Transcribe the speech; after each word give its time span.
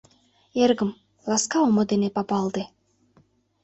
Эргым, 0.61 0.91
ласка 1.29 1.57
омо 1.67 1.81
дене 1.91 2.09
папалте. 2.15 2.63